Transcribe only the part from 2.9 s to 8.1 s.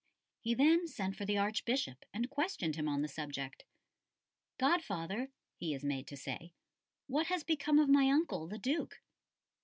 the subject. "Godfather," he is made to say, "what has become of my